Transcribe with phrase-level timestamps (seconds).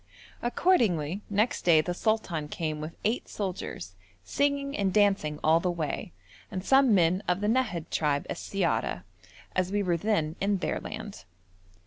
[0.41, 3.93] Accordingly next day the sultan came with eight soldiers,
[4.23, 6.11] singing and dancing all the way,
[6.49, 9.03] and some men of the Nahad tribe as siyara,
[9.55, 11.25] as we were then in their land.